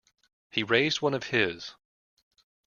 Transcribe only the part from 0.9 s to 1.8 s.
one of his.